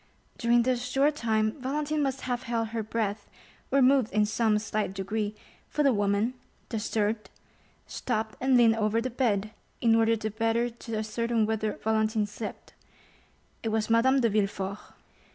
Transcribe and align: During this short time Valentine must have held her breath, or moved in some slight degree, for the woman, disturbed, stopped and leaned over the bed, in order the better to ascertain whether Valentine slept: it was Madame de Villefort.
During 0.39 0.63
this 0.63 0.83
short 0.83 1.15
time 1.15 1.61
Valentine 1.61 2.01
must 2.01 2.21
have 2.21 2.41
held 2.41 2.69
her 2.69 2.81
breath, 2.81 3.29
or 3.69 3.83
moved 3.83 4.11
in 4.11 4.25
some 4.25 4.57
slight 4.57 4.95
degree, 4.95 5.35
for 5.69 5.83
the 5.83 5.93
woman, 5.93 6.33
disturbed, 6.69 7.29
stopped 7.85 8.35
and 8.41 8.57
leaned 8.57 8.75
over 8.77 8.99
the 8.99 9.11
bed, 9.11 9.51
in 9.79 9.93
order 9.93 10.15
the 10.15 10.31
better 10.31 10.71
to 10.71 10.95
ascertain 10.97 11.45
whether 11.45 11.73
Valentine 11.83 12.25
slept: 12.25 12.73
it 13.61 13.69
was 13.69 13.91
Madame 13.91 14.21
de 14.21 14.29
Villefort. 14.29 14.79